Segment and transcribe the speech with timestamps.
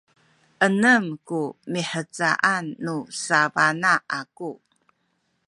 [0.67, 1.41] enem ku
[1.71, 4.51] mihcaan nu sabana aku